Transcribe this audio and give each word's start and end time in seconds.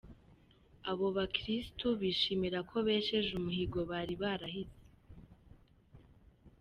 Abo 0.91 1.07
bakristu 1.17 1.87
bishimira 2.01 2.59
ko 2.69 2.75
besheje 2.87 3.29
umuhigo 3.39 3.79
bari 3.91 4.15
barahize. 4.21 4.81